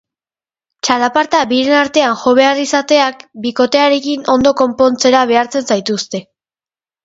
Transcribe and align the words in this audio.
Txalaparta 0.87 1.41
biren 1.51 1.77
artean 1.81 2.15
jo 2.23 2.33
behar 2.41 2.63
izateak 2.63 3.23
bikotearekin 3.45 4.27
ondo 4.37 4.57
konpontzera 4.65 5.25
behartzen 5.37 5.73
zaituzte. 5.75 6.27